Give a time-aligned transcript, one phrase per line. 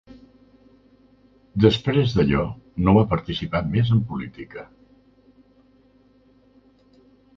[1.65, 2.45] Després d'allò,
[2.87, 4.67] no va participar més en política.